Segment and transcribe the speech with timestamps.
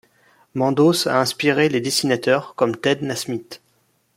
[0.55, 3.61] Mandos a inspiré les dessinateurs, comme Ted Nasmith.